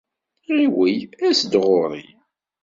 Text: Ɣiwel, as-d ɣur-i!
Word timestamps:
Ɣiwel, 0.55 0.99
as-d 1.27 1.53
ɣur-i! 1.65 2.07